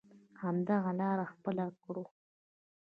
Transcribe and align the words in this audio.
همدغه 0.41 0.91
لاره 0.99 1.25
خپله 1.33 1.65
کړو. 1.83 2.03